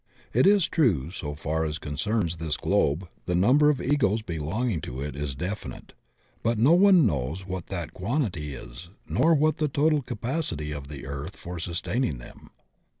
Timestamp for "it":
0.33-0.47, 4.99-5.15